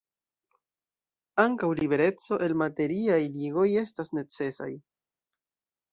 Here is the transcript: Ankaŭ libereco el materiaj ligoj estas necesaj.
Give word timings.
Ankaŭ 1.43 1.69
libereco 1.81 2.39
el 2.47 2.57
materiaj 2.63 3.19
ligoj 3.37 3.69
estas 3.83 4.13
necesaj. 4.21 4.71